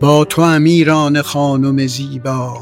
[0.00, 2.58] با تو امیران خانم زیبا.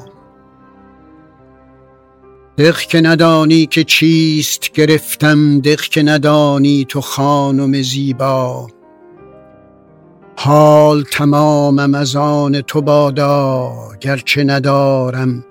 [2.58, 8.66] دق که ندانی که چیست گرفتم دق که ندانی تو خانم زیبا.
[10.36, 15.44] حال تمامم از آن تو بادا گرچه ندارم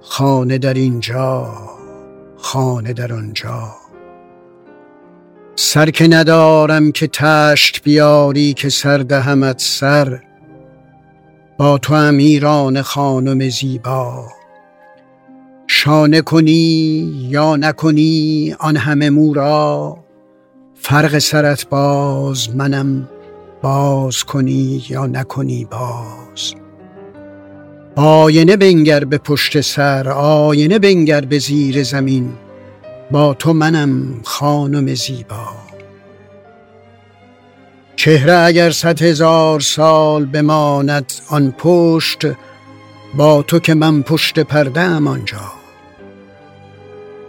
[0.00, 1.48] خانه در اینجا
[2.36, 3.74] خانه در آنجا.
[5.56, 10.20] سر که ندارم که تشت بیاری که سر دهمت سر
[11.62, 14.28] تو امیران خانم زیبا.
[15.66, 19.96] شانه کنی یا نکنی آن همه مورا
[20.74, 23.08] فرق سرت باز منم
[23.62, 26.54] باز کنی یا نکنی باز.
[27.96, 32.32] آینه بنگر به پشت سر آینه بنگر به زیر زمین
[33.10, 35.61] با تو منم خانم زیبا.
[38.02, 42.20] چهره اگر صد هزار سال بماند آن پشت
[43.14, 45.52] با تو که من پشت پرده ام آنجا.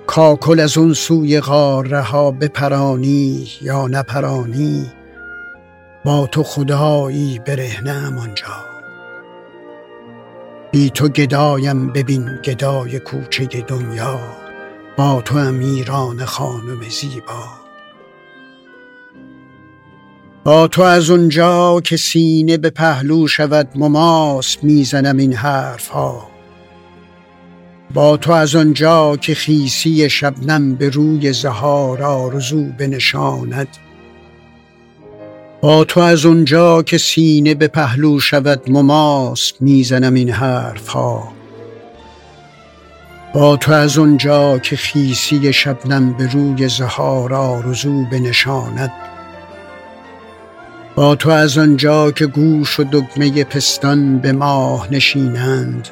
[0.07, 4.91] کاکل از اون سوی غار رها بپرانی یا نپرانی
[6.05, 8.65] با تو خدایی برهنه آنجا.
[10.71, 14.19] بی تو گدایم ببین گدای کوچه دنیا
[14.97, 17.62] با تو امیران خانم زیبا.
[20.43, 26.27] با تو از اونجا که سینه به پهلو شود مماس می‌زنم این حرف ها
[27.93, 33.67] با تو از آنجا که خیسی شبنم به روی زهار آرزو بنشاند.
[35.61, 41.33] با تو از اونجا که سینه به پهلو شود مماس می‌زنم این حرف ها
[43.33, 48.91] با تو از اونجا که خیسی شبنم به روی زهار آرزو بنشاند.
[50.95, 55.89] با تو از آنجا که گوش و دگمه پستان به ماه نشینند.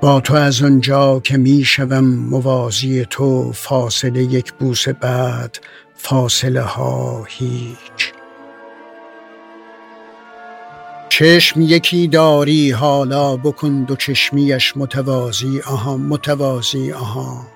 [0.00, 5.58] با تو از آنجا که می شوم موازی تو فاصله یک بوس بعد
[5.94, 8.12] فاصله ها هیچ.
[11.08, 17.46] چشم یکی داری حالا بکن دو چشمیش متوازی آها متوازی آها.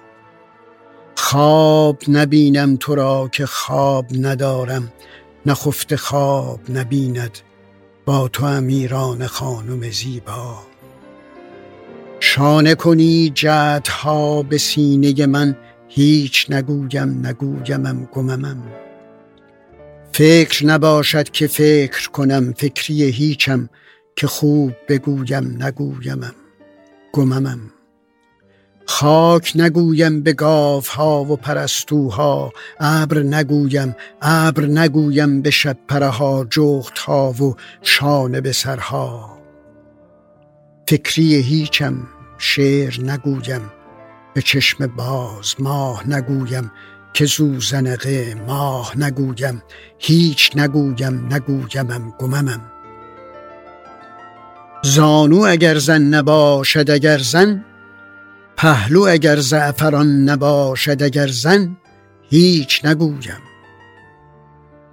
[1.16, 4.92] خواب نبینم تو را که خواب ندارم.
[5.48, 7.38] نخفت خواب نبیند
[8.04, 10.58] با تو امیران خانم زیبا.
[12.20, 15.56] شانه کنی جدها به سینه من
[15.88, 18.62] هیچ نگویم نگویمم گممم.
[20.12, 23.68] فکر نباشد که فکر کنم فکری هیچم
[24.16, 26.34] که خوب بگویم نگویمم
[27.12, 27.60] گممم.
[28.90, 30.36] خاک نگویم به
[30.96, 38.52] ها و پرستوها ابر نگویم ابر نگویم به شب پرها جغت ها و شانه به
[38.52, 39.38] سرها.
[40.88, 41.94] فکری هیچم
[42.38, 43.60] شعر نگویم
[44.34, 46.70] به چشم باز ماه نگویم
[47.14, 49.62] که زوزنقه ماه نگویم.
[49.98, 52.60] هیچ نگویم نگویمم گممم.
[54.82, 57.64] زانو اگر زن نباشد اگر زن
[58.58, 61.76] پهلو اگر زعفران نباشد اگر زن
[62.30, 63.42] هیچ نگویم.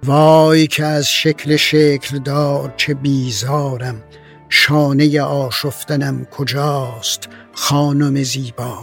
[0.04, 4.02] وای که از شکل شکل دار چه بیزارم
[4.48, 8.78] شانه آشفتنم کجاست خانم زیبا؟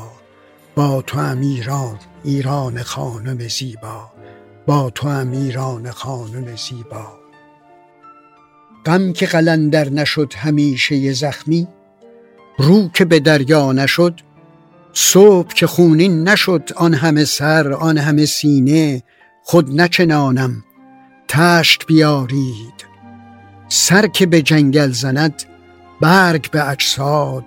[0.75, 4.11] با تو امیران ایران خانم زیبا.
[4.65, 7.07] با تو امیران خانم زیبا.
[8.85, 11.67] غم که قلندر نشد همیشه زخمی
[12.57, 14.32] رو که به دریا نشد
[14.93, 19.03] صبح که خونین نشد آن همه سر آن همه سینه
[19.43, 20.63] خود نچنانم
[21.27, 22.85] تشت بیارید.
[23.69, 25.43] سر که به جنگل زند
[26.01, 27.43] برگ به اجساد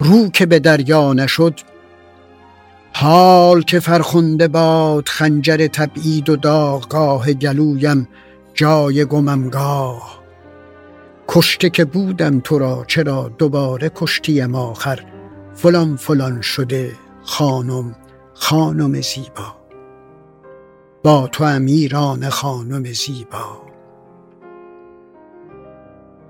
[0.00, 1.60] رو که به دریا نشد
[2.92, 8.08] حال که فرخنده باد خنجر تبعید و داغگاه گلویم
[8.54, 10.22] جای گممگاه.
[11.28, 15.11] کشته که بودم تو را چرا دوباره کشتیم آخر؟
[15.54, 17.96] فلان فلان شده خانم
[18.34, 19.56] خانم زیبا.
[21.02, 23.62] با تو امیران خانم زیبا.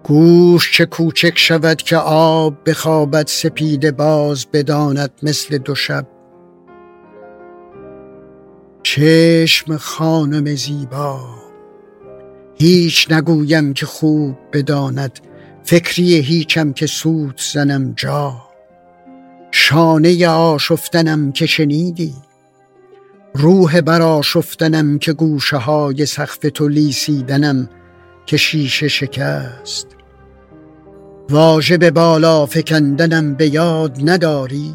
[0.05, 6.07] گوش چه کوچک شود که آب بخوابد سپیده باز بداند مثل دو شب.
[8.83, 11.21] چشم خانم زیبا.
[12.55, 15.19] هیچ نگویم که خوب بداند
[15.63, 18.52] فکری هیچم که سود زنم جا.
[19.55, 22.15] شانه آشفتنم که شنیدی.
[23.35, 27.69] روح براشفتنم که گوشه های سقف تو لیسیدنم
[28.27, 29.87] که شیشه شکست.
[31.31, 34.75] واژه بالا فکندنم به یاد نداری.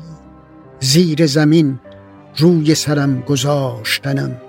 [0.80, 1.80] زیر زمین
[2.38, 4.42] روی سرم گذاشتنم.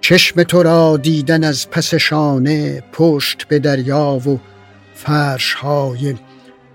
[0.00, 4.40] چشم تو را دیدن از پس شانه پشت به دریا و
[4.94, 6.14] فرش های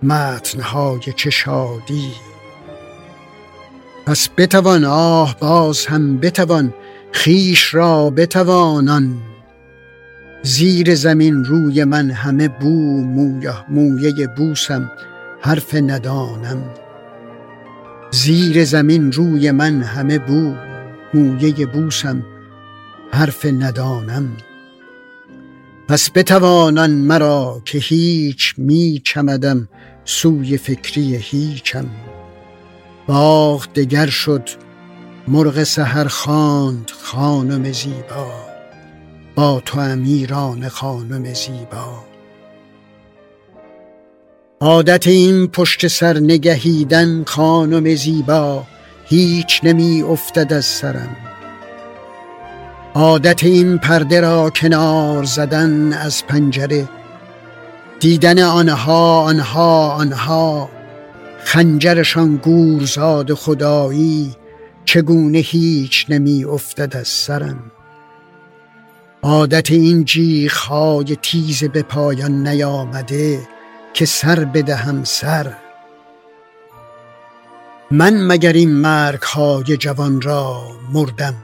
[0.04, 2.12] متن های چه شادی
[4.12, 6.74] پس بتوان آه باز هم بتوان
[7.12, 9.22] خیش را بتوانان
[10.44, 14.92] زیر زمین روی من همه بو مویه, مویه بوسم
[15.42, 16.63] حرف ندانم.
[18.12, 20.56] زیر زمین روی من همه بو
[21.14, 22.24] مویه بوسم
[23.12, 24.38] حرف ندانم.
[25.88, 29.68] پس بتوانان مرا که هیچ می چمدم
[30.06, 31.86] سوی فکری هیچم.
[33.07, 34.50] باغ دگر شد
[35.27, 38.31] مرغ سهر خواند خانم زیبا.
[39.36, 42.03] با تو امیران خانم زیبا.
[44.62, 48.63] عادت این پشت سر نگهیدن خانم زیبا
[49.06, 51.15] هیچ نمی افتد از سرم.
[52.94, 56.89] عادت این پرده را کنار زدن از پنجره
[58.00, 60.69] دیدن آنها آنها آنها
[61.44, 64.36] خنجرشان گورزاد خدایی
[64.86, 67.72] چگونه هیچ نمی افتد از سرم؟
[69.24, 73.40] عادت این جیخهای تیز به پایان نیامده
[73.94, 75.54] که سر بدهم سر.
[77.92, 80.62] من مگر این مرگ های جوان را
[80.94, 81.36] مردم؟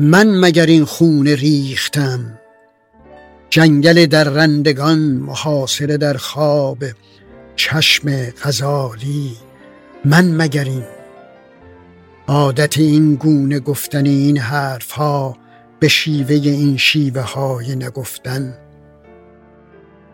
[0.00, 2.38] من مگر این خون ریختم؟
[3.50, 6.78] جنگل در رندگان محاصره در خواب
[7.60, 9.36] چشم غزالی
[10.04, 10.84] من مگر این
[12.28, 15.36] عادت این گونه گفتن این حرف ها
[15.80, 18.58] به شیوه این شیوه های نگفتن.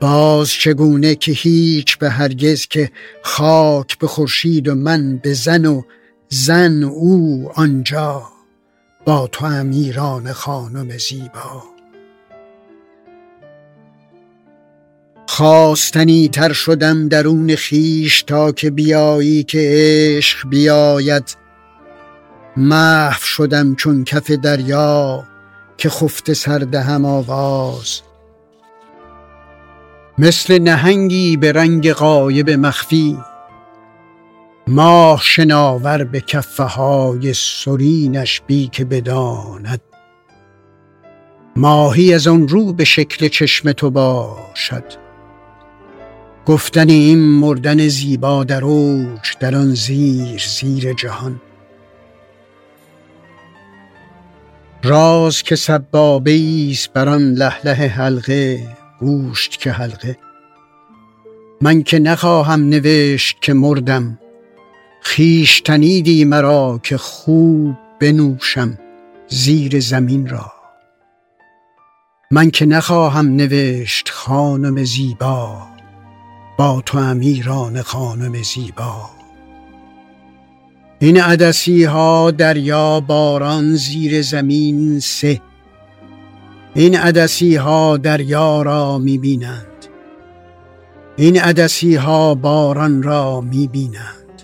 [0.00, 2.90] باز چگونه که هیچ به هرگز که
[3.22, 5.82] خاک به خورشید و من به زن و
[6.28, 8.22] زن او آنجا
[9.04, 11.75] با تو امیران خانم زیبا.
[15.26, 21.36] خواستنی تر شدم درون خیش تا که بیایی که عشق بیاید.
[22.56, 25.24] محو شدم چون کف دریا
[25.76, 28.00] که خفته سردهم آواز.
[30.18, 33.18] مثل نهنگی به رنگ قایب مخفی
[34.66, 39.80] ماه شناور به کفه های سرینش بی که بداند.
[41.56, 45.05] ماهی از آن رو به شکل چشم تو باشد.
[46.46, 51.40] گفتن این مردن زیبا در اوج در آن زیر زیر جهان.
[54.84, 60.18] راز که سبابه ایست بر آن لهله حلقه گوشت که حلقه.
[61.60, 64.18] من که نخواهم نوشت که مردم
[65.02, 68.78] خیشتنیدی مرا که خوب بنوشم
[69.28, 70.52] زیر زمین را.
[72.30, 75.75] من که نخواهم نوشت خانم زیبا
[76.56, 79.10] با تو امیران خانم زیبا.
[80.98, 85.40] این عدسی ها دریا باران زیر زمین سه.
[86.74, 89.66] این عدسی ها دریا را می بینند
[91.16, 94.42] این عدسی ها باران را می بینند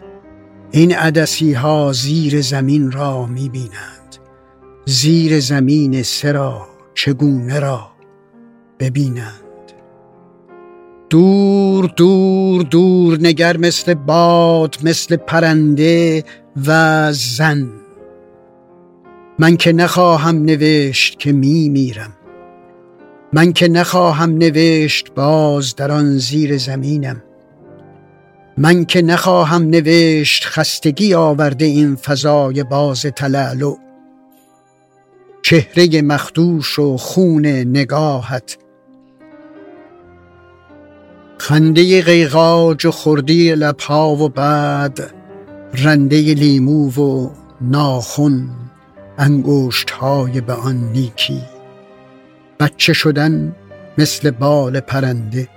[0.71, 4.17] این عدسی ها زیر زمین را می بینند
[4.85, 7.91] زیر زمین سه را چگونه را
[8.79, 9.42] ببینند؟
[11.13, 16.25] دور دور دور نگر مثل باد مثل پرنده
[16.67, 17.69] و زن.
[19.39, 22.13] من که نخواهم نوشت که می میرم.
[23.33, 27.23] من که نخواهم نوشت باز در آن زیر زمینم.
[28.59, 33.77] من که نخواهم نوشت خستگی آورده این فضای باز تلالو.
[35.43, 38.59] چهره مخدوش و خون نگاهت
[41.43, 45.15] خنده قیقاج و خردی لبها و بعد
[45.75, 47.31] رنده لیمو و
[47.61, 48.49] ناخن
[49.19, 51.41] انگشت های به آن نیکی.
[52.61, 53.57] بچه شدن
[53.99, 55.49] مثل بال پرنده.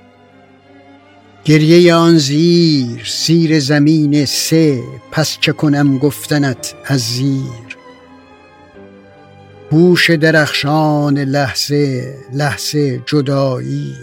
[1.44, 7.78] گریه آن زیر زیر زمین سه پس چه کنم گفتنت از زیر.
[9.72, 13.96] هوش درخشان لحظه لحظه جدایی.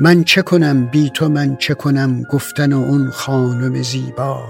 [0.00, 4.44] من چه کنم بی تو من چه کنم گفتن اون خانم زیبا.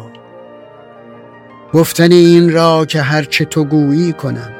[1.72, 4.52] گفتن این را که هرچه تو گویی کنم.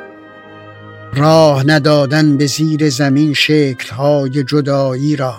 [1.14, 5.34] راه ندادن به زیر زمین شکلهای جدایی را.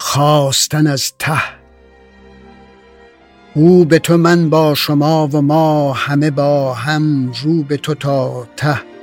[0.00, 1.42] خواستن از ته.
[3.54, 8.46] او به تو من با شما و ما همه با هم رو به تو تا
[8.56, 8.97] ته.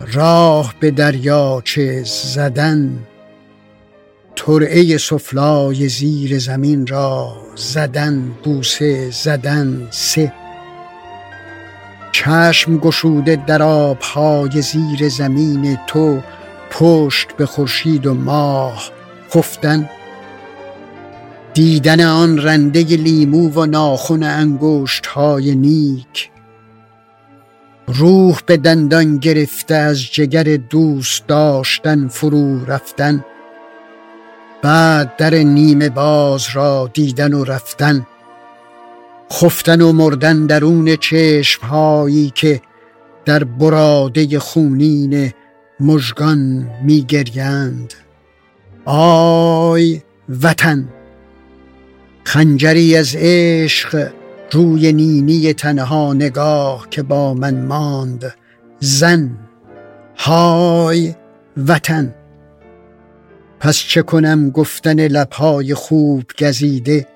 [0.00, 2.98] راه به دریاچه زدن
[4.36, 10.32] ترعه سفلای زیر زمین را زدن بوسه زدن سه.
[12.12, 16.20] چشم گشوده در آبهای زیر زمین تو
[16.70, 18.90] پشت به خورشید و ماه
[19.34, 19.88] خفتن.
[21.54, 26.30] دیدن آن رنده لیمو و ناخن انگشت های نیک
[27.94, 33.24] روح به دندان گرفته از جگر دوست داشتن فرو رفتن.
[34.62, 38.06] بعد در نیمه باز را دیدن و رفتن.
[39.32, 42.60] خفتن و مردن درون چشم هایی که
[43.24, 45.32] در براده خونین
[45.80, 47.94] مژگان میگریند.
[48.84, 50.02] آی
[50.42, 50.88] وطن
[52.24, 54.10] خنجری از عشق
[54.52, 58.34] روی نینی تنها نگاه که با من ماند.
[58.80, 59.38] زن
[60.16, 61.14] های
[61.56, 62.14] وطن.
[63.60, 67.06] پس چه کنم گفتن لبهای خوب گزیده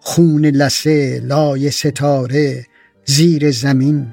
[0.00, 2.66] خون لسه لای ستاره
[3.04, 4.06] زیر زمین.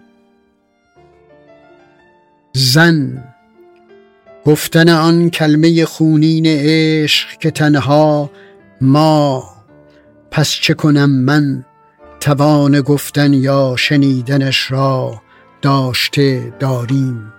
[2.53, 3.23] زن
[4.45, 8.31] گفتن آن کلمه خونین عشق که تنها
[8.81, 9.43] ما.
[10.31, 11.65] پس چه کنم من
[12.25, 15.21] توان گفتن یا شنیدنش را
[15.61, 17.33] داشته داریم.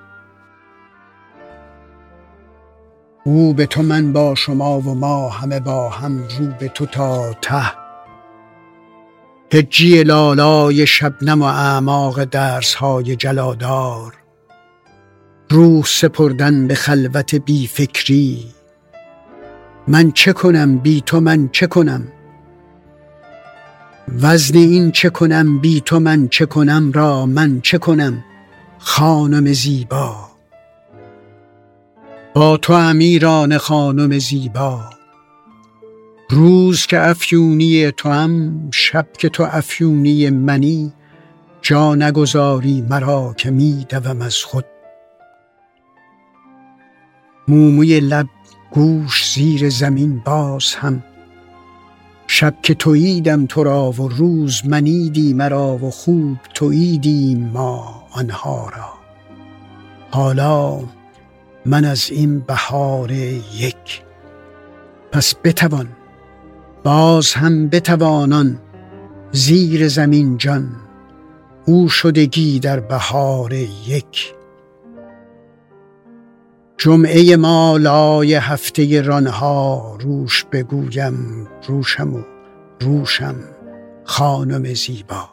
[3.24, 7.32] او به تو من با شما و ما همه با هم رو به تو تا
[7.32, 7.72] ته.
[9.52, 14.14] هجی لالای شبنم و اعماق درس های جلادار.
[15.50, 18.44] روح سپردن به خلوت بی فکری
[19.88, 22.12] من چه کنم بی تو من چه کنم؟
[24.08, 28.25] وزن این چه کنم بی تو من چه کنم را من چه کنم
[28.78, 30.30] خانم زیبا؟
[32.34, 34.80] با تو امیران خانم زیبا.
[36.30, 40.92] روز که افیونی تو هم شب که تو افیونی منی
[41.62, 44.64] جا نگذاری مرا که می دوم از خود.
[47.48, 48.26] موموی لب
[48.70, 51.02] گوش زیر زمین باز هم
[52.38, 58.88] شب که توییدم تو را و روز منیدی مرا و خوب توییدیم ما آنها را.
[60.10, 60.80] حالا
[61.66, 64.02] من از این بهار یک.
[65.12, 65.88] پس بتوان
[66.84, 68.58] باز هم بتوانان
[69.32, 70.76] زیر زمین جان.
[71.66, 74.34] او شدگی در بهار یک.
[76.78, 82.23] جمعه ما لای هفته رانها روش بگویم روشم و
[82.80, 83.35] روشم
[84.04, 85.28] خانم زیبا.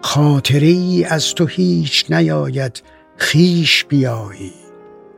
[0.00, 2.82] خاطره ای از تو هیچ نیاید
[3.16, 4.52] خیش بیایی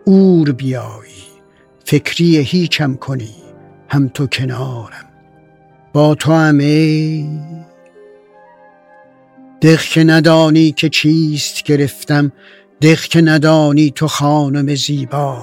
[0.06, 1.24] اور بیایی
[1.84, 3.34] فکری هیچم کنی
[3.88, 5.06] هم تو کنارم.
[5.92, 7.24] با تو همه
[9.62, 12.32] دخ ندانی که چیست گرفتم
[12.82, 15.42] دخ که ندانی تو خانم زیبا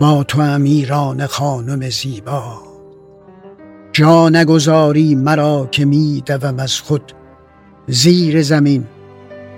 [0.00, 2.62] با تو امیران خانم زیبا.
[3.92, 7.12] جا نگذاری مرا که می دوم از خود
[7.86, 8.86] زیر زمین.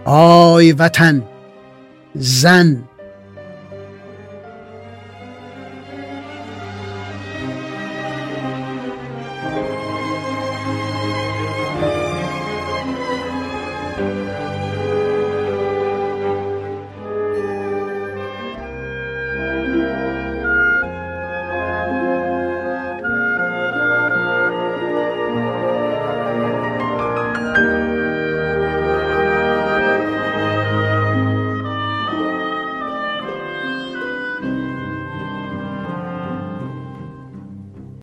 [0.04, 1.22] آی وطن
[2.14, 2.84] زن